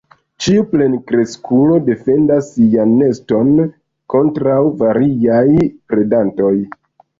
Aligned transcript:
Ĉiu 0.43 0.61
plenkreskulo 0.69 1.75
defendas 1.89 2.49
sian 2.55 2.97
neston 3.03 3.53
kontraŭ 4.15 4.57
variaj 4.83 5.47
predantoj. 5.93 6.53